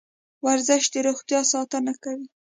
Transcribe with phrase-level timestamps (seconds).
[0.45, 2.27] ورزش د روغتیا ساتنه کوي.